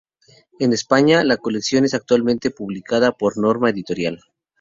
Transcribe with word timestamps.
En 0.57 0.73
España, 0.73 1.23
la 1.23 1.37
colección 1.37 1.85
es 1.85 1.93
actualmente 1.93 2.49
publicada 2.49 3.11
por 3.11 3.37
Norma 3.37 3.69
Editorial. 3.69 4.19